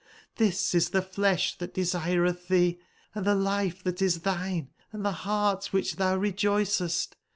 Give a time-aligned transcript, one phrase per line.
[0.35, 2.79] XThis is the flesh that desireth thee,
[3.13, 7.15] and the life that is thine, and the heart which thou rejoicest.